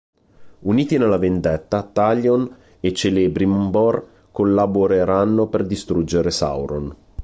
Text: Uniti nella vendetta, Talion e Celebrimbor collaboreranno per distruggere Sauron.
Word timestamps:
Uniti 0.61 0.97
nella 0.97 1.19
vendetta, 1.19 1.83
Talion 1.83 2.51
e 2.79 2.91
Celebrimbor 2.91 4.29
collaboreranno 4.31 5.45
per 5.45 5.63
distruggere 5.63 6.31
Sauron. 6.31 6.95